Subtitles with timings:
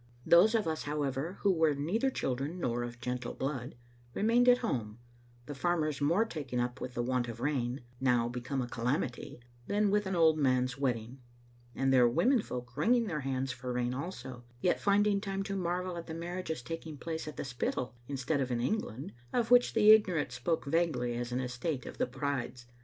[0.25, 3.75] Those of us, however, who were neither children nor of gentle blood,
[4.15, 4.97] remained at home,
[5.45, 9.91] the farmers more taken up with the want of rain, now become a calamity, than
[9.91, 11.19] with an old man's wedding,
[11.75, 15.95] and their women folk wringing their hands for rain also, yet finding time to marvel
[15.95, 19.91] at the marriage's taking place at the Spittal instead of in England, of which the
[19.91, 22.65] ignorant spoke vaguely as an estate of the bride's.